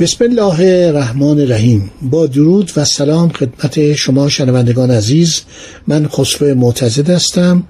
بسم 0.00 0.24
الله 0.24 0.86
الرحمن 0.86 1.40
الرحیم. 1.40 1.90
با 2.02 2.26
درود 2.26 2.72
و 2.76 2.84
سلام 2.84 3.28
خدمت 3.28 3.92
شما 3.94 4.28
شنوندگان 4.28 4.90
عزیز. 4.90 5.42
من 5.86 6.08
خسرو 6.08 6.54
معتزد 6.54 7.10
هستم. 7.10 7.62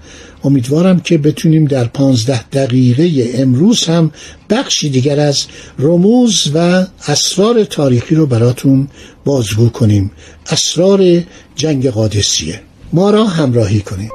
امیدوارم 0.45 1.01
که 1.01 1.19
بتونیم 1.19 1.65
در 1.65 1.85
پانزده 1.85 2.49
دقیقه 2.49 3.31
امروز 3.35 3.85
هم 3.85 4.11
بخشی 4.51 4.91
دیگر 4.91 5.21
از 5.21 5.47
رموز 5.79 6.51
و 6.55 6.87
اسرار 7.09 7.65
تاریخی 7.65 8.15
رو 8.15 8.27
براتون 8.27 8.89
بازگو 9.25 9.69
کنیم. 9.69 10.11
اسرار 10.51 11.23
جنگ 11.57 11.91
قادسیه. 11.91 12.61
ما 12.93 13.11
را 13.11 13.25
همراهی 13.25 13.81
کنیم 13.81 14.11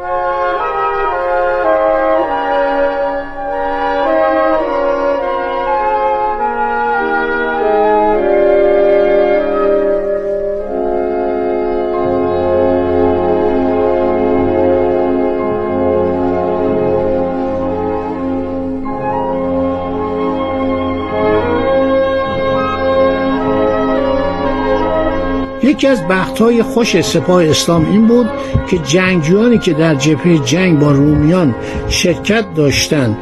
یکی 25.64 25.88
از 25.88 26.08
بختهای 26.08 26.64
خوش 26.64 27.02
سپاه 27.02 27.46
اسلام 27.46 27.86
این 27.92 28.08
بود 28.08 28.28
که 28.70 28.78
جنگجویانی 28.78 29.58
که 29.58 29.74
در 29.74 29.96
جبهه 29.96 30.38
جنگ 30.38 30.80
با 30.80 30.92
رومیان 30.92 31.56
شرکت 31.90 32.46
داشتند 32.56 33.18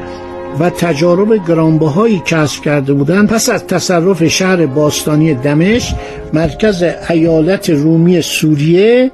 و 0.60 0.70
تجارب 0.70 1.48
گرانبهایی 1.48 2.22
کسب 2.26 2.64
کرده 2.64 2.94
بودند 2.94 3.30
پس 3.30 3.50
از 3.50 3.68
تصرف 3.68 4.28
شهر 4.28 4.66
باستانی 4.66 5.34
دمشق 5.34 5.96
مرکز 6.34 6.84
ایالت 7.10 7.70
رومی 7.70 8.22
سوریه 8.22 9.12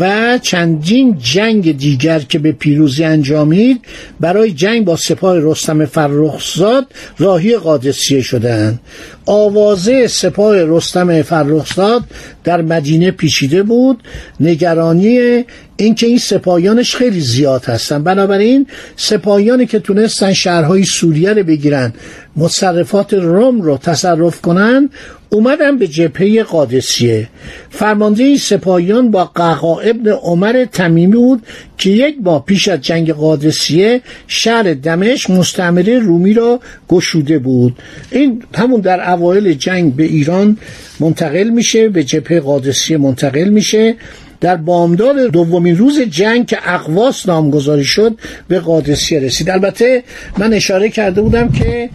و 0.00 0.38
چندین 0.38 1.18
جنگ 1.18 1.76
دیگر 1.78 2.18
که 2.18 2.38
به 2.38 2.52
پیروزی 2.52 3.04
انجامید 3.04 3.80
برای 4.20 4.52
جنگ 4.52 4.84
با 4.84 4.96
سپاه 4.96 5.38
رستم 5.38 5.86
فرخزاد 5.86 6.86
راهی 7.18 7.56
قادسیه 7.56 8.22
شدند 8.22 8.80
آوازه 9.26 10.06
سپاه 10.06 10.64
رستم 10.64 11.22
فرخزاد 11.22 12.02
در 12.44 12.62
مدینه 12.62 13.10
پیچیده 13.10 13.62
بود. 13.62 14.00
نگرانی 14.40 15.44
اینکه 15.76 16.06
این 16.06 16.18
سپاهیانش 16.18 16.96
خیلی 16.96 17.20
زیاد 17.20 17.64
هستن 17.64 18.02
بنابراین 18.02 18.66
سپاهیانی 18.96 19.66
که 19.66 19.78
تونستن 19.78 20.32
شهرهای 20.32 20.84
سوریه 20.84 21.32
رو 21.32 21.42
بگیرن 21.42 21.92
مصرفات 22.36 23.14
روم 23.14 23.62
رو 23.62 23.76
تصرف 23.78 24.40
کنن 24.40 24.90
اومدن 25.32 25.78
به 25.78 25.88
جبهه 25.88 26.42
قادسیه. 26.42 27.28
فرمانده 27.70 28.36
سپاهیان 28.36 29.10
با 29.10 29.24
ققا 29.24 29.78
ابن 29.78 30.10
عمر 30.10 30.66
تمیمی 30.72 31.16
بود 31.16 31.42
که 31.78 31.90
یک 31.90 32.16
ماه 32.24 32.44
پیش 32.44 32.68
از 32.68 32.80
جنگ 32.80 33.12
قادسیه 33.12 34.00
شهر 34.26 34.74
دمشق 34.74 35.30
مستعمره 35.30 35.98
رومی 35.98 36.34
را 36.34 36.60
گشوده 36.88 37.38
بود. 37.38 37.76
این 38.10 38.42
همون 38.54 38.80
در 38.80 39.10
اوایل 39.12 39.52
جنگ 39.52 39.96
به 39.96 40.04
ایران 40.04 40.58
منتقل 41.00 41.48
میشه 41.48 41.88
به 41.88 42.04
جبهه 42.04 42.40
قادسیه 42.40 42.96
منتقل 42.96 43.48
میشه. 43.48 43.96
در 44.42 44.56
بامداد 44.56 45.16
دومین 45.16 45.76
روز 45.76 46.00
جنگ 46.00 46.46
که 46.46 46.58
اقواس 46.64 47.28
نامگذاری 47.28 47.84
شد 47.84 48.18
به 48.48 48.60
قادسیه 48.60 49.20
رسید. 49.20 49.50
البته 49.50 50.02
من 50.38 50.52
اشاره 50.52 50.88
کرده 50.88 51.20
بودم 51.20 51.48
که 51.52 51.90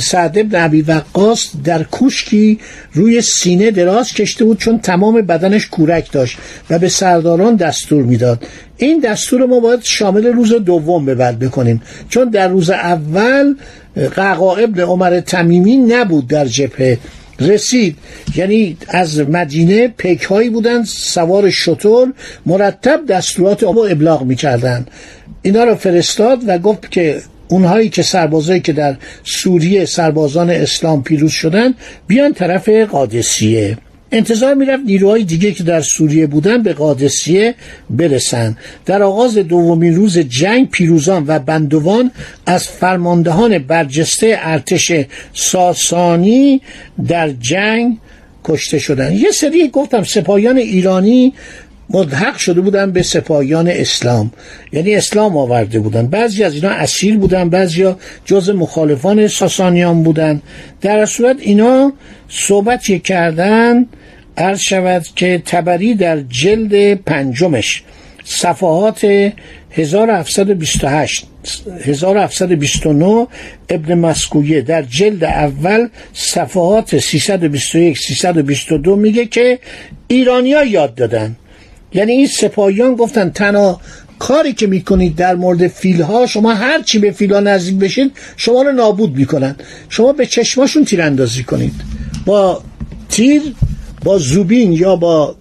سعد 0.00 0.38
ابن 0.38 0.58
عبی 0.58 0.82
وقاص 0.82 1.50
در 1.64 1.82
کوشکی 1.82 2.58
روی 2.92 3.20
سینه 3.20 3.70
دراز 3.70 4.12
کشته 4.12 4.44
بود 4.44 4.58
چون 4.58 4.78
تمام 4.78 5.22
بدنش 5.22 5.66
کورک 5.66 6.12
داشت 6.12 6.38
و 6.70 6.78
به 6.78 6.88
سرداران 6.88 7.56
دستور 7.56 8.02
می‌داد. 8.02 8.46
این 8.76 9.00
دستور 9.00 9.46
ما 9.46 9.60
باید 9.60 9.80
شامل 9.82 10.26
روز 10.26 10.52
دوم 10.52 11.06
به 11.06 11.14
بعد 11.14 11.38
بکنیم. 11.38 11.82
چون 12.08 12.30
در 12.30 12.48
روز 12.48 12.70
اول 12.70 13.54
ققا 14.16 14.56
ابن 14.56 14.80
عمر 14.80 15.20
تمیمی 15.20 15.76
نبود 15.76 16.26
در 16.26 16.44
جبهه. 16.44 16.98
رسید. 17.40 17.96
یعنی 18.36 18.76
از 18.88 19.20
مدینه 19.20 19.88
پیک 19.88 20.22
هایی 20.22 20.50
بودن 20.50 20.84
سوار 20.84 21.50
شطور 21.50 22.12
مرتب 22.46 23.06
دستورات 23.08 23.62
او 23.62 23.86
ابلاغ 23.86 24.22
می‌کردن. 24.22 24.86
اینا 25.42 25.64
رو 25.64 25.74
فرستاد 25.74 26.38
و 26.46 26.58
گفت 26.58 26.90
که 26.90 27.20
اونهایی 27.48 27.88
که 27.88 28.02
سربازایی 28.02 28.60
که 28.60 28.72
در 28.72 28.96
سوریه 29.24 29.84
سربازان 29.84 30.50
اسلام 30.50 31.02
پیروز 31.02 31.32
شدن 31.32 31.74
بیان 32.06 32.32
طرف 32.32 32.68
قادسیه. 32.68 33.78
انتظار 34.12 34.54
می‌رفت 34.54 34.82
نیروهای 34.86 35.24
دیگه 35.24 35.52
که 35.52 35.62
در 35.62 35.80
سوریه 35.80 36.26
بودن 36.26 36.62
به 36.62 36.72
قادسیه 36.72 37.54
برسن. 37.90 38.56
در 38.86 39.02
آغاز 39.02 39.38
دومین 39.38 39.96
روز 39.96 40.18
جنگ 40.18 40.70
پیروزان 40.70 41.24
و 41.26 41.38
بندوان 41.38 42.10
از 42.46 42.68
فرماندهان 42.68 43.58
برجسته 43.58 44.38
ارتش 44.40 44.92
ساسانی 45.32 46.60
در 47.08 47.30
جنگ 47.30 47.98
کشته 48.44 48.78
شدن 48.78 49.12
یه 49.12 49.30
سری 49.30 49.68
گفتم 49.68 50.02
سپاهیان 50.02 50.58
ایرانی 50.58 51.32
ملحق 51.90 52.36
شده 52.36 52.60
بودن 52.60 52.92
به 52.92 53.02
سپاهیان 53.02 53.68
اسلام. 53.68 54.30
یعنی 54.72 54.94
اسلام 54.94 55.36
آورده 55.36 55.80
بودن. 55.80 56.06
بعضی 56.06 56.44
از 56.44 56.54
اینا 56.54 56.68
اسیر 56.70 57.18
بودن 57.18 57.48
بعضی 57.48 57.94
جز 58.24 58.50
مخالفان 58.50 59.28
ساسانیان 59.28 60.02
بودن. 60.02 60.42
در 60.80 61.06
صورت 61.06 61.36
اینا 61.40 61.92
صحبتی 62.28 62.98
کردن 62.98 63.86
عرض 64.40 64.60
شود 64.60 65.06
که 65.16 65.42
تبری 65.46 65.94
در 65.94 66.20
جلد 66.20 66.94
پنجمش 66.94 67.82
صفحات 68.24 69.04
1728 69.72 71.26
1729 71.84 73.26
ابن 73.68 73.94
مسکویه 73.94 74.60
در 74.60 74.82
جلد 74.82 75.24
اول 75.24 75.88
صفحات 76.12 76.98
321 76.98 77.98
322 77.98 78.96
میگه 78.96 79.26
که 79.26 79.58
ایرانیا 80.08 80.64
یاد 80.64 80.94
دادن. 80.94 81.36
یعنی 81.94 82.12
این 82.12 82.26
سپاهیان 82.26 82.94
گفتن 82.94 83.30
تنها 83.30 83.80
کاری 84.18 84.52
که 84.52 84.66
می‌کنید 84.66 85.16
در 85.16 85.34
مورد 85.34 85.68
فیل 85.68 86.02
ها 86.02 86.26
شما 86.26 86.54
هر 86.54 86.82
چی 86.82 86.98
به 86.98 87.10
فیل 87.10 87.32
ها 87.32 87.40
نزدیک 87.40 87.74
بشید 87.74 88.12
شما 88.36 88.62
رو 88.62 88.72
نابود 88.72 89.16
می‌کنن. 89.16 89.56
شما 89.88 90.12
به 90.12 90.26
چشماشون 90.26 90.84
تیراندازی 90.84 91.44
کنید. 91.44 91.72
با 92.26 92.62
تیر 93.08 93.42
با 94.04 94.18
زوبین 94.18 94.72
یا 94.72 94.96
با 94.96 95.36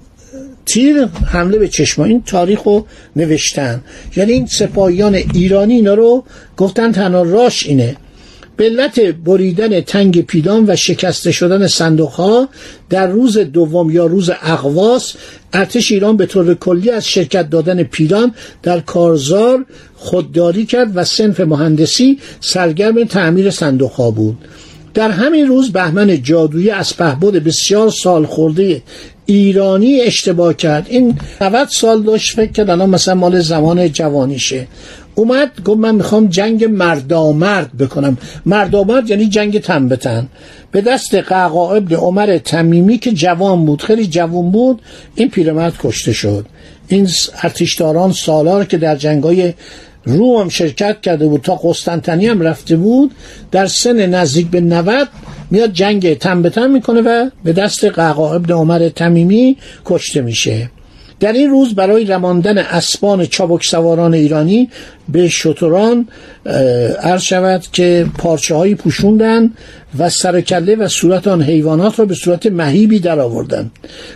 تیر 0.65 1.05
حمله 1.05 1.57
به 1.57 1.67
چشما. 1.67 2.05
این 2.05 2.23
تاریخ 2.25 2.63
رو 2.63 2.85
نوشتن. 3.15 3.81
یعنی 4.15 4.31
این 4.31 4.45
سپاهیان 4.45 5.15
ایرانی 5.15 5.75
اینا 5.75 5.93
رو 5.93 6.23
گفتن 6.57 6.91
تنها 6.91 7.21
راش 7.21 7.65
اینه. 7.67 7.95
به 8.59 8.65
علت 8.65 8.99
بریدن 8.99 9.81
تنگ 9.81 10.21
پیلان 10.25 10.65
و 10.67 10.75
شکسته 10.75 11.31
شدن 11.31 11.67
صندوق 11.67 12.09
ها 12.09 12.49
در 12.89 13.07
روز 13.07 13.37
دوم 13.37 13.89
یا 13.89 14.05
روز 14.05 14.29
اقواس 14.41 15.13
ارتش 15.53 15.91
ایران 15.91 16.17
به 16.17 16.25
طور 16.25 16.53
کلی 16.53 16.89
از 16.89 17.07
شرکت 17.07 17.49
دادن 17.49 17.83
پیلان 17.83 18.33
در 18.63 18.79
کارزار 18.79 19.65
خودداری 19.95 20.65
کرد 20.65 20.91
و 20.95 21.03
سنف 21.03 21.39
مهندسی 21.39 22.19
سرگرم 22.39 23.03
تعمیر 23.03 23.49
صندوق 23.51 23.91
ها 23.91 24.11
بود. 24.11 24.37
در 24.99 25.11
همین 25.11 25.47
روز 25.47 25.71
بهمن 25.71 26.23
جادویی 26.23 26.69
از 26.69 26.97
پهبد 26.97 27.43
بسیار 27.43 27.89
سال 27.89 28.25
خورده 28.25 28.81
ایرانی 29.25 30.01
اشتباه 30.01 30.53
کرد. 30.53 30.87
این 30.89 31.17
90 31.41 31.67
سال 31.67 32.03
داشت 32.03 32.35
فکر 32.35 32.51
کرد 32.51 32.69
الان 32.69 32.89
مثلا 32.89 33.15
مال 33.15 33.39
زمان 33.39 33.91
جوانیشه. 33.91 34.67
اومد 35.15 35.51
گفت 35.65 35.79
من 35.79 35.95
می‌خوام 35.95 36.27
جنگ 36.27 36.65
مردامرد 36.65 37.77
بکنم. 37.77 38.17
مردامرد 38.45 39.09
یعنی 39.09 39.29
جنگ 39.29 39.59
تن 39.61 39.87
به 39.87 39.95
تن. 39.95 40.27
به 40.71 40.81
دست 40.81 41.15
قعقا 41.15 41.75
ابن 41.75 41.95
عمر 41.95 42.37
تمیمی 42.37 42.97
که 42.97 43.11
جوان 43.11 43.65
بود 43.65 43.81
خیلی 43.81 44.07
جوان 44.07 44.51
بود 44.51 44.81
این 45.15 45.29
پیرمرد 45.29 45.73
کشته 45.83 46.13
شد. 46.13 46.45
این 46.87 47.09
ارتشداران 47.43 48.11
سالار 48.11 48.65
که 48.65 48.77
در 48.77 48.95
جنگای 48.95 49.53
روم 50.03 50.41
هم 50.41 50.49
شرکت 50.49 51.01
کرده 51.01 51.27
بود 51.27 51.41
تا 51.41 51.55
قسطنطنیه 51.55 52.31
هم 52.31 52.41
رفته 52.41 52.75
بود 52.75 53.11
در 53.51 53.67
سن 53.67 54.05
نزدیک 54.05 54.47
به 54.47 54.61
90 54.61 55.07
میاد 55.51 55.73
جنگ 55.73 56.17
تن 56.17 56.41
به 56.41 56.49
تن 56.49 56.71
می‌کنه 56.71 57.01
و 57.01 57.29
به 57.43 57.53
دست 57.53 57.85
قعقاع 57.85 58.35
ابن 58.35 58.53
عمر 58.53 58.89
تمیمی 58.89 59.57
کشته 59.85 60.21
میشه. 60.21 60.69
در 61.19 61.33
این 61.33 61.49
روز 61.49 61.75
برای 61.75 62.05
رماندن 62.05 62.57
اسبان 62.57 63.25
چابک 63.25 63.63
سواران 63.63 64.13
ایرانی 64.13 64.69
به 65.11 65.27
شتران 65.27 66.07
عرض 67.01 67.21
شود 67.21 67.65
که 67.73 68.05
پارچه 68.17 68.55
هایی 68.55 68.75
پوشوندن 68.75 69.51
و 69.99 70.09
سرکله 70.09 70.75
و 70.75 70.87
صورت 70.87 71.27
آن 71.27 71.43
حیوانات 71.43 71.99
را 71.99 72.05
به 72.05 72.15
صورت 72.15 72.45
مهیبی 72.45 72.99
در 72.99 73.19
آوردن 73.19 73.71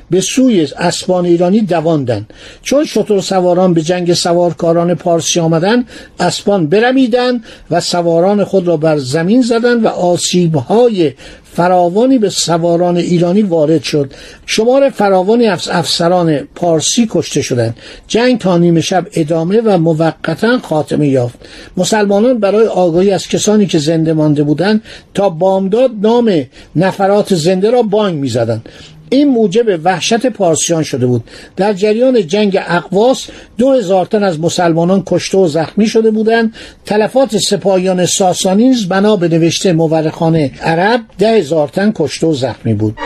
به 0.09 0.21
سوی 0.21 0.67
اسبان 0.79 1.25
ایرانی 1.25 1.61
دواندن. 1.61 2.27
چون 2.63 2.85
شتر 2.85 3.19
سواران 3.19 3.73
به 3.73 3.81
جنگ 3.81 4.13
سوارکاران 4.13 4.95
پارسی 4.95 5.39
آمدن 5.39 5.85
اسبان 6.19 6.67
برمیدن 6.67 7.41
و 7.71 7.81
سواران 7.81 8.43
خود 8.43 8.67
را 8.67 8.77
بر 8.77 8.97
زمین 8.97 9.41
زدن 9.41 9.81
و 9.81 9.87
آسیبهای 9.87 11.13
فراوانی 11.55 12.17
به 12.17 12.29
سواران 12.29 12.97
ایرانی 12.97 13.41
وارد 13.41 13.83
شد. 13.83 14.11
شمار 14.45 14.89
فراوانی 14.89 15.47
افسران 15.47 16.39
پارسی 16.55 17.07
کشته 17.11 17.41
شدند. 17.41 17.75
جنگ 18.07 18.37
تا 18.37 18.57
نیمه 18.57 18.81
شب 18.81 19.07
ادامه 19.13 19.61
و 19.61 19.77
موقتا 19.77 20.59
خاتمه 20.83 21.07
یافت. 21.07 21.35
مسلمانان 21.77 22.39
برای 22.39 22.67
آگاهی 22.67 23.11
از 23.11 23.27
کسانی 23.27 23.65
که 23.65 23.79
زنده 23.79 24.13
مانده 24.13 24.43
بودند 24.43 24.81
تا 25.13 25.29
بامداد 25.29 25.91
نام 26.01 26.43
نفرات 26.75 27.35
زنده 27.35 27.69
را 27.71 27.81
بانگ 27.81 28.19
می‌زدند. 28.19 28.69
این 29.09 29.27
موجب 29.27 29.79
وحشت 29.83 30.25
پارسیان 30.25 30.83
شده 30.83 31.05
بود. 31.05 31.23
در 31.55 31.73
جریان 31.73 32.27
جنگ 32.27 32.59
اقواس 32.67 33.27
دو 33.57 33.71
هزار 33.71 34.05
تن 34.05 34.23
از 34.23 34.39
مسلمانان 34.39 35.03
کشته 35.05 35.37
و 35.37 35.47
زخمی 35.47 35.87
شده 35.87 36.11
بودند. 36.11 36.53
تلفات 36.85 37.37
سپاهیان 37.37 38.05
ساسانی 38.05 38.67
نیز 38.67 38.87
بنا 38.87 39.15
به 39.15 39.27
نوشته 39.27 39.73
مورخان 39.73 40.35
عرب 40.61 41.01
ده 41.19 41.37
هزار 41.37 41.67
تن 41.67 41.91
کشته 41.95 42.27
و 42.27 42.33
زخمی 42.33 42.73
بود. 42.73 42.97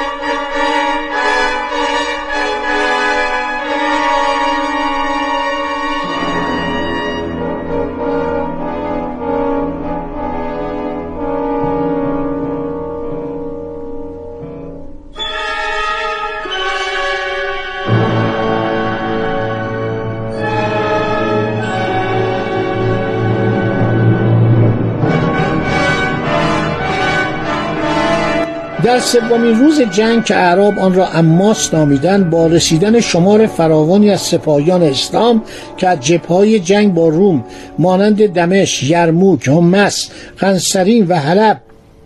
در 28.84 29.00
سومین 29.00 29.60
روز 29.60 29.82
جنگ 29.82 30.26
که 30.26 30.36
اعراب 30.36 30.80
آن 30.80 30.94
را 30.94 31.08
اماس 31.08 31.74
نامیدن 31.74 32.30
با 32.30 32.48
رسیدن 32.48 33.00
شمار 33.00 33.48
فراوانی 33.48 34.12
از 34.12 34.22
سپاهیان 34.22 34.84
اسلام 34.84 35.44
که 35.78 35.88
از 35.88 36.00
جبههای 36.00 36.60
جنگ 36.60 36.94
با 36.94 37.08
روم 37.10 37.46
مانند 37.80 38.28
دمش، 38.28 38.84
یرموک، 38.84 39.48
همس، 39.48 40.10
قنسرین 40.38 41.08
و 41.08 41.16
حلب 41.16 41.62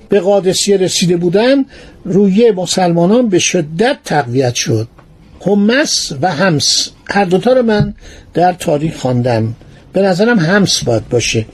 به 0.09 0.19
قادسیه 0.19 0.77
رسیده 0.77 1.18
بودند 1.18 1.65
روی 2.06 2.51
مسلمانان 2.51 3.29
به 3.29 3.39
شدت 3.39 3.97
تقویت 4.06 4.56
شد. 4.56 4.88
همس 5.45 6.13
و 6.21 6.31
همس 6.31 6.89
هر 7.09 7.25
دوتا 7.25 7.53
رو 7.53 7.62
من 7.62 7.94
در 8.33 8.53
تاریخ 8.53 8.97
خواندم. 8.97 9.56
به 9.94 10.01
نظرم 10.01 10.39
همس 10.39 10.83
باید 10.83 11.09
باشه. 11.09 11.45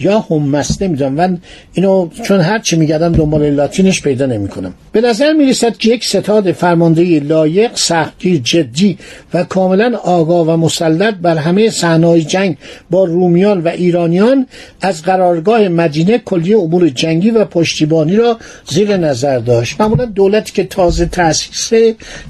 یا 0.00 0.18
همس 0.30 0.82
نمی‌دونم. 0.82 1.12
من 1.12 1.38
اینو 1.72 2.08
چون 2.22 2.40
هر 2.40 2.58
چی 2.58 2.76
میگردم 2.76 3.12
دنبال 3.12 3.50
لاتینش 3.50 4.02
پیدا 4.02 4.26
نمی‌کنم. 4.26 4.74
به 4.92 5.00
نظر 5.00 5.32
می‌رسد 5.32 5.76
که 5.76 5.88
یک 5.88 6.04
ستاد 6.04 6.52
فرمانده 6.52 7.20
لایق 7.20 7.70
سختگیر 7.74 8.40
جدی 8.44 8.98
و 9.34 9.44
کاملا 9.44 9.96
آگاه 9.96 10.46
و 10.46 10.56
مسلط 10.56 11.14
بر 11.14 11.36
همه 11.36 11.70
صحنه‌های 11.70 12.24
جنگ 12.24 12.56
با 12.90 13.04
رومیان 13.04 13.60
و 13.60 13.68
ایرانیان 13.68 14.46
از 14.80 15.02
قرارگاه 15.02 15.68
مدینه 15.68 16.18
کلی 16.18 16.54
امور 16.54 16.88
جنگی 16.88 17.30
و 17.30 17.44
پشتیبانی 17.44 18.16
را 18.16 18.38
زیر 18.70 18.96
نظر 18.96 19.38
داشت. 19.38 19.80
معمولا 19.80 20.04
دولتی 20.04 20.52
که 20.52 20.64
تازه 20.64 21.06
تأسیس 21.06 21.72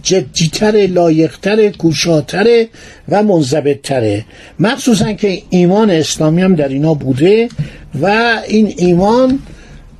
جدیتر 0.02 0.86
لایقتر 0.90 1.68
کوشاتر 1.68 2.66
و 3.08 3.22
منضبطتره. 3.22 4.24
مخصوصا 4.58 5.12
که 5.12 5.42
ایمان 5.50 5.90
اسلامی 5.90 6.42
هم 6.42 6.54
در 6.54 6.68
اینا 6.68 6.94
بوده. 6.94 7.48
و 8.00 8.36
این 8.48 8.74
ایمان 8.76 9.38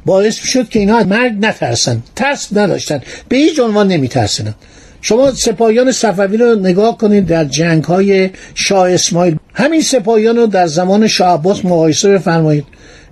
باعث 0.06 0.35
شد 0.35 0.69
که 0.69 0.79
اینها 0.79 1.05
مرگ 1.05 1.32
نترسن. 1.41 2.03
ترس 2.17 2.49
نداشتن. 2.56 3.00
به 3.29 3.37
هیچ 3.37 3.61
عنوان 3.61 3.88
نمیترسن. 3.88 4.55
شما 5.00 5.32
سپاهیان 5.32 5.93
صفوی 5.93 6.37
رو 6.37 6.55
نگاه 6.55 6.99
کنید 6.99 7.26
در 7.26 7.44
جنگ 7.44 7.85
های 7.85 8.31
شاه 8.55 8.93
اسماعیل. 8.93 9.37
همین 9.55 9.81
سپاهیان 9.81 10.37
رو 10.37 10.47
در 10.47 10.67
زمان 10.67 11.08
شاه 11.08 11.35
عباس 11.35 11.64
مقایسه 11.64 12.12
بفرمایید. 12.12 12.64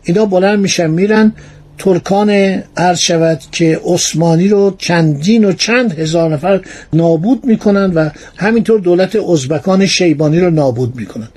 اینا 0.04 0.26
بلند 0.26 0.58
میشن 0.58 0.90
میرن. 0.90 1.32
ترکان 1.78 2.30
عرض 2.76 2.98
شود 2.98 3.40
که 3.52 3.80
عثمانی 3.84 4.48
رو 4.48 4.74
چندین 4.78 5.44
و 5.44 5.52
چند 5.52 5.98
هزار 5.98 6.34
نفر 6.34 6.60
نابود 6.92 7.44
می‌کنن 7.44 7.92
و 7.94 8.10
همینطور 8.36 8.80
دولت 8.80 9.16
ازبکان 9.16 9.86
شیبانی 9.86 10.40
رو 10.40 10.50
نابود 10.50 10.96
می‌کنن. 10.96 11.28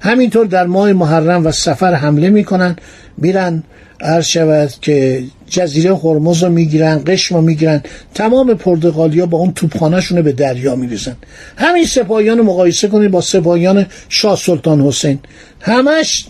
همینطور 0.00 0.46
در 0.46 0.66
ماه 0.66 0.92
محرم 0.92 1.46
و 1.46 1.52
سفر 1.52 1.94
حمله 1.94 2.30
می‌کنن 2.30 2.76
میرن 3.18 3.62
عرض 4.00 4.26
شود 4.26 4.70
که 4.82 5.22
جزیره 5.48 5.96
هرمز 5.96 6.42
رو 6.42 6.50
می‌گیرن 6.50 7.02
قشم 7.06 7.34
رو 7.34 7.40
می‌گیرن 7.40 7.82
تمام 8.14 8.54
پرتغالیا 8.54 9.26
با 9.26 9.38
اون 9.38 9.52
توپخانهشون 9.52 10.22
به 10.22 10.32
دریا 10.32 10.76
میریزن. 10.76 11.16
همین 11.56 11.84
سپاهیان 11.84 12.40
مقایسه 12.40 12.88
کنید 12.88 13.10
با 13.10 13.20
سپاهیان 13.20 13.86
شاه 14.08 14.36
سلطان 14.36 14.80
حسین. 14.80 15.18
همش 15.60 16.26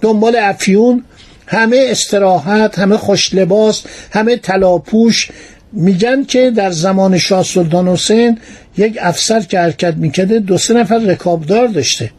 دنبال 0.00 0.36
افیون 0.36 1.04
همه 1.46 1.86
استراحت 1.88 2.78
همه 2.78 2.96
خوش 2.96 3.34
لباس 3.34 3.82
همه 4.12 4.36
تلاپوش 4.36 5.30
میگن 5.72 6.24
که 6.24 6.50
در 6.50 6.70
زمان 6.70 7.18
شاه 7.18 7.44
سلطان 7.44 7.88
حسین 7.88 8.38
یک 8.76 8.98
افسر 9.00 9.40
که 9.40 9.58
حرکت 9.58 9.94
می‌کرده 9.94 10.38
دو 10.38 10.58
سه 10.58 10.74
نفر 10.74 10.98
رکابدار 10.98 11.66
داشته. 11.66 12.10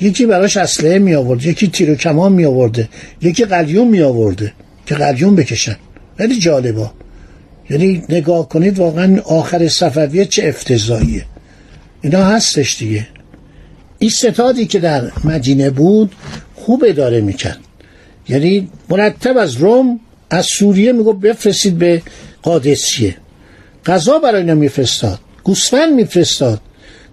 یکی 0.00 0.26
براش 0.26 0.56
اسلحه 0.56 0.98
می 0.98 1.14
آورد 1.14 1.46
یکی 1.46 1.68
تیر 1.68 1.90
و 1.90 1.94
کمان 1.94 2.32
می 2.32 2.44
آورده 2.44 2.88
یکی 3.22 3.44
قلیون 3.44 3.88
می 3.88 4.02
آورده 4.02 4.52
که 4.86 4.94
قلیون 4.94 5.36
بکشن. 5.36 5.76
خیلی 6.18 6.38
جالبا 6.38 6.92
یعنی 7.70 8.02
نگاه 8.08 8.48
کنید 8.48 8.78
واقعا 8.78 9.20
آخر 9.20 9.68
صفویه 9.68 10.24
چه 10.24 10.48
افتضاحیه. 10.48 11.24
اینا 12.02 12.24
هستش 12.24 12.78
دیگه. 12.78 13.06
این 13.98 14.10
ستادی 14.10 14.66
که 14.66 14.78
در 14.78 15.10
مدینه 15.24 15.70
بود 15.70 16.12
خوب 16.54 16.84
اداره 16.88 17.20
می‌کرد. 17.20 17.58
یعنی 18.28 18.68
مرتب 18.88 19.38
از 19.38 19.56
روم 19.56 20.00
از 20.30 20.46
سوریه 20.58 20.92
میگو 20.92 21.12
بفرستید 21.12 21.78
به 21.78 22.02
قادسیه. 22.42 23.16
غذا 23.86 24.18
برای 24.18 24.40
اینا 24.40 24.54
میفرستاد. 24.54 25.18
گوسفند 25.44 25.94
میفرستاد. 25.94 26.60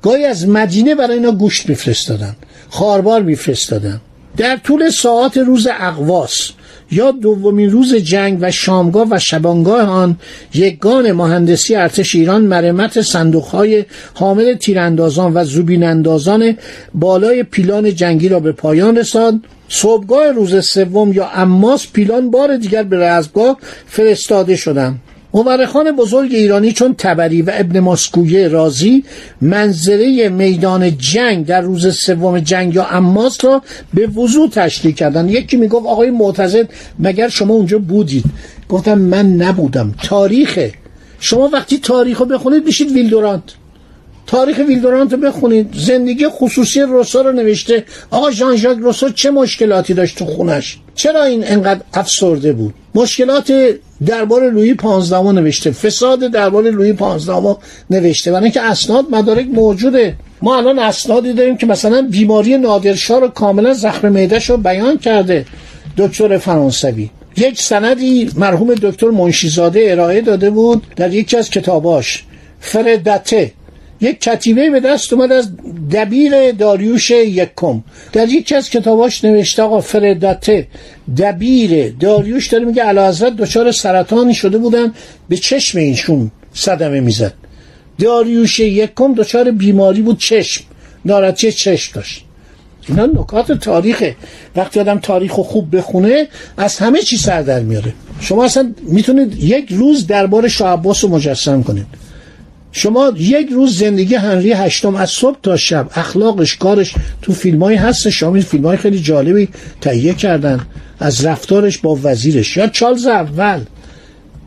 گاهی 0.01 0.25
از 0.25 0.47
مدینه 0.47 0.95
برای 0.95 1.17
اینا 1.17 1.31
گوشت 1.31 1.69
میفرستادن. 1.69 2.35
خاربار 2.71 3.21
میفرستادن 3.21 4.01
در 4.37 4.57
طول 4.57 4.89
ساعات 4.89 5.37
روز 5.37 5.67
اقواس 5.79 6.51
یا 6.91 7.11
دومین 7.11 7.71
روز 7.71 7.95
جنگ 7.95 8.37
و 8.41 8.51
شامگاه 8.51 9.07
و 9.11 9.19
شبانگاه 9.19 9.81
آن 9.81 10.17
یکگان 10.53 11.11
مهندسی 11.11 11.75
ارتش 11.75 12.15
ایران 12.15 12.41
مرمت 12.41 13.01
صندوقهای 13.01 13.85
حامل 14.13 14.53
تیراندازان 14.53 15.33
و 15.33 15.43
زوبین 15.43 15.83
اندازان 15.83 16.57
بالای 16.93 17.43
پیلان 17.43 17.95
جنگی 17.95 18.29
را 18.29 18.39
به 18.39 18.51
پایان 18.51 18.97
رساند. 18.97 19.43
صبحگاه 19.69 20.31
روز 20.31 20.65
سوم 20.65 21.13
یا 21.13 21.29
اماس 21.29 21.87
پیلان 21.93 22.31
بار 22.31 22.57
دیگر 22.57 22.83
به 22.83 22.97
رزمگاه 22.97 23.57
فرستاده 23.87 24.55
شدند 24.55 24.99
مورخان 25.33 25.91
بزرگ 25.91 26.33
ایرانی 26.33 26.71
چون 26.71 26.95
تبری 26.97 27.41
و 27.41 27.51
ابن 27.53 27.79
ماسکویه 27.79 28.47
رازی 28.47 29.03
منظره 29.41 30.29
میدان 30.29 30.97
جنگ 30.97 31.45
در 31.45 31.61
روز 31.61 31.95
سوم 31.95 32.39
جنگ 32.39 32.75
یا 32.75 32.85
اماس 32.85 33.45
را 33.45 33.61
به 33.93 34.07
وضوع 34.07 34.49
تشریح 34.49 34.93
کردن 34.93 35.29
یکی 35.29 35.57
می‌گفت 35.57 35.85
آقای 35.85 36.09
معتزد 36.09 36.69
مگر 36.99 37.29
شما 37.29 37.53
اونجا 37.53 37.79
بودید؟ 37.79 38.23
گفتم 38.69 38.97
من 38.97 39.33
نبودم. 39.33 39.93
تاریخه 40.03 40.73
شما 41.19 41.49
وقتی 41.53 41.77
تاریخ 41.77 42.19
رو 42.19 42.25
بخونید 42.25 42.65
بشید 42.65 42.91
ویلدورانت. 42.91 43.43
تاریخ 44.27 44.61
ویلدورانت 44.67 45.13
رو 45.13 45.19
بخونید. 45.19 45.69
زندگی 45.73 46.27
خصوصی 46.27 46.81
روسا 46.81 47.21
رو 47.21 47.31
نوشته. 47.31 47.83
آقا 48.11 48.31
ژان 48.31 48.55
ژاک 48.55 48.77
روسو 48.77 49.09
چه 49.09 49.31
مشکلاتی 49.31 49.93
داشت 49.93 50.17
تو 50.17 50.25
خونش؟ 50.25 50.77
چرا 50.95 51.23
این 51.23 51.43
انقدر 51.47 51.81
افسرده 51.93 52.53
بود؟ 52.53 52.73
مشکلات 52.95 53.53
دربار 54.05 54.49
لویی 54.49 54.73
پانزدهم 54.73 55.27
نوشته. 55.27 55.71
فساد 55.71 56.19
دربار 56.19 56.63
لویی 56.63 56.93
پانزدهم 56.93 57.57
نوشته. 57.89 58.31
برای 58.31 58.43
اینکه 58.43 58.61
اسناد 58.61 59.05
مدارک 59.11 59.47
موجوده. 59.47 60.15
ما 60.41 60.57
الان 60.57 60.79
اسنادی 60.79 61.33
داریم 61.33 61.57
که 61.57 61.65
مثلا 61.65 62.07
بیماری 62.11 62.57
نادرشاه 62.57 63.19
رو 63.19 63.27
کاملا 63.27 63.73
زخم 63.73 64.09
معدهش 64.09 64.49
رو 64.49 64.57
بیان 64.57 64.97
کرده. 64.97 65.45
دکتر 65.97 66.37
فرانسوی. 66.37 67.09
یک 67.37 67.61
سندی 67.61 68.29
مرحوم 68.35 68.73
دکتر 68.73 69.09
منشیزاده 69.09 69.87
ارائه 69.91 70.21
داده 70.21 70.49
بود 70.49 70.83
در 70.95 71.13
یکی 71.13 71.37
از 71.37 71.49
کتاباش. 71.49 72.23
فردته. 72.59 73.51
یک 74.01 74.21
کتیبه 74.21 74.69
به 74.69 74.79
دست 74.79 75.13
اومد 75.13 75.31
از 75.31 75.49
دبیر 75.91 76.51
داریوش 76.51 77.11
یکم. 77.11 77.83
در 78.13 78.29
یکی 78.29 78.55
از 78.55 78.69
کتاباش 78.69 79.25
نوشته 79.25 79.63
آقا 79.63 79.81
فردته 79.81 80.67
دبیر 81.17 81.89
داریوش 81.89 82.47
داره 82.47 82.65
میگه 82.65 82.83
علا 82.83 83.09
حضرت 83.09 83.35
دچار 83.35 83.71
سرطانی 83.71 84.33
شده 84.33 84.57
بودن 84.57 84.93
به 85.29 85.37
چشم 85.37 85.77
اینشون 85.77 86.31
صدمه 86.53 86.99
می‌زد. 86.99 87.33
داریوش 87.99 88.59
یکم 88.59 89.13
دچار 89.13 89.51
بیماری 89.51 90.01
بود 90.01 90.19
چشم 90.19 90.63
ناراحتی 91.05 91.51
چشم 91.51 91.91
داشت. 91.95 92.25
اینا 92.89 93.05
نکات 93.05 93.51
تاریخه. 93.51 94.15
وقتی 94.55 94.79
آدم 94.79 94.99
تاریخ 94.99 95.31
خوب 95.31 95.77
بخونه 95.77 96.27
از 96.57 96.77
همه 96.77 97.01
چی 97.01 97.17
سر 97.17 97.41
در 97.41 97.59
میاره. 97.59 97.93
شما 98.19 98.45
اصلا 98.45 98.73
می‌تونید 98.81 99.43
یک 99.43 99.67
روز 99.69 100.07
دربار 100.07 100.47
شاه 100.47 100.73
عباس 100.73 101.03
رو 101.03 101.09
مجسم 101.09 101.63
کنید. 101.63 101.85
شما 102.71 103.13
یک 103.17 103.49
روز 103.49 103.77
زندگی 103.77 104.15
هنری 104.15 104.51
هشتم 104.51 104.95
از 104.95 105.09
صبح 105.09 105.37
تا 105.43 105.57
شب 105.57 105.89
اخلاقش 105.95 106.57
کارش 106.57 106.93
تو 107.21 107.33
فیلم 107.33 107.63
های 107.63 107.75
هست 107.75 108.09
شامل 108.09 108.41
فیلم 108.41 108.65
های 108.65 108.77
خیلی 108.77 108.99
جالبی 108.99 109.49
تهیه 109.81 110.13
کردن. 110.13 110.59
از 110.99 111.25
رفتارش 111.25 111.77
با 111.77 111.99
وزیرش. 112.03 112.57
یا 112.57 112.67
چالز 112.67 113.05
اول. 113.05 113.59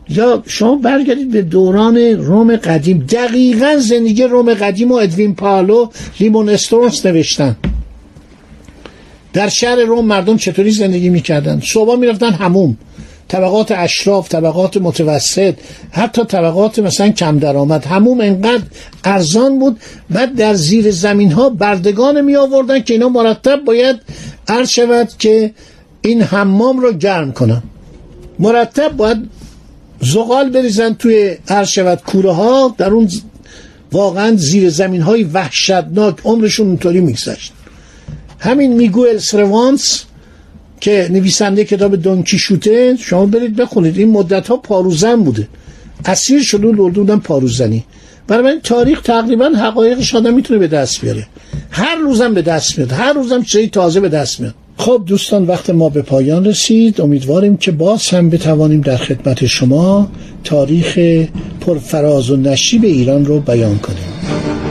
یا 0.09 0.43
شما 0.47 0.75
برگردید 0.75 1.31
به 1.31 1.41
دوران 1.41 1.97
روم 1.97 2.55
قدیم. 2.55 3.05
دقیقا 3.09 3.77
زندگی 3.77 4.23
روم 4.23 4.53
قدیم 4.53 4.91
و 4.91 4.95
ادوین 4.95 5.35
پالو 5.35 5.89
لیمون 6.19 6.49
استونز 6.49 7.05
نوشتن. 7.05 7.55
در 9.33 9.49
شهر 9.49 9.75
روم 9.75 10.05
مردم 10.05 10.37
چطوری 10.37 10.71
زندگی 10.71 11.09
می‌کردن؟ 11.09 11.59
صبح 11.59 11.99
می‌رفتن 11.99 12.31
هموم 12.31 12.77
طبقات 13.35 13.71
اشراف 13.71 14.29
طبقات 14.29 14.77
متوسط 14.77 15.53
حتی 15.91 16.23
طبقات 16.23 16.79
مثلا 16.79 17.09
کم 17.09 17.39
درآمد. 17.39 17.85
هموم 17.85 18.21
انقدر 18.21 18.63
ارزان 19.03 19.59
بود 19.59 19.79
بعد 20.09 20.35
در 20.35 20.53
زیر 20.53 20.91
زمین 20.91 21.31
ها 21.31 21.49
بردگان 21.49 22.21
می 22.21 22.35
آوردن 22.35 22.79
که 22.79 22.93
اینا 22.93 23.09
مرتب 23.09 23.63
باید 23.65 23.95
عرض 24.47 24.69
شود 24.69 25.09
که 25.19 25.53
این 26.01 26.21
حمام 26.21 26.79
رو 26.79 26.93
گرم 26.93 27.31
کنن. 27.31 27.63
مرتب 28.39 28.97
باید 28.97 29.17
زغال 30.01 30.49
بریزن 30.49 30.93
توی 30.93 31.37
عرض 31.47 31.67
شود 31.67 32.01
کوره 32.05 32.31
ها 32.31 32.75
در 32.77 32.89
اون 32.89 33.09
واقعا 33.91 34.35
زیر 34.35 34.69
زمین 34.69 35.01
های 35.01 35.23
وحشتناک 35.23 36.15
عمرشون 36.23 36.67
اونطوری 36.67 37.01
میگذشت. 37.01 37.53
همین 38.39 38.73
میگوئل 38.73 39.17
سروانس 39.17 40.03
که 40.79 41.07
نویسنده 41.11 41.65
کتاب 41.65 41.95
دونکی 41.95 42.37
شوته 42.37 42.95
شما 42.99 43.25
برید 43.25 43.55
بخونید. 43.55 43.97
این 43.97 44.11
مدت 44.11 44.47
ها 44.47 44.57
پاروزن 44.57 45.15
بوده. 45.23 45.47
اسیر 46.05 46.43
شده 46.43 46.67
و 46.67 46.89
بودن 46.89 47.19
پاروزنی. 47.19 47.83
برای 48.27 48.43
من 48.43 48.59
تاریخ 48.63 49.01
تقریبا 49.01 49.45
حقایقش 49.45 50.15
آدم 50.15 50.33
می‌تونه 50.33 50.59
به 50.59 50.67
دست 50.67 51.01
بیاره. 51.01 51.27
هر 51.71 51.95
روزم 51.95 52.33
به 52.33 52.41
دست 52.41 52.77
میاد. 52.77 52.91
هر 52.91 53.13
روزم 53.13 53.43
چیزی 53.43 53.67
تازه 53.67 53.99
به 53.99 54.09
دست 54.09 54.39
میاد. 54.39 54.53
خب 54.77 55.03
دوستان 55.07 55.43
وقت 55.43 55.69
ما 55.69 55.89
به 55.89 56.01
پایان 56.01 56.45
رسید. 56.45 57.01
امیدواریم 57.01 57.57
که 57.57 57.71
باز 57.71 58.09
هم 58.09 58.29
بتوانیم 58.29 58.81
در 58.81 58.97
خدمت 58.97 59.45
شما 59.45 60.11
تاریخ 60.43 60.99
پرفراز 61.61 62.29
و 62.29 62.35
نشیب 62.35 62.83
ایران 62.83 63.25
رو 63.25 63.39
بیان 63.39 63.77
کنیم. 63.77 64.64